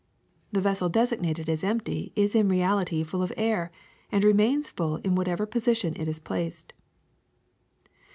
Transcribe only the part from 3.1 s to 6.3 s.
of air and remains full in whatever position it is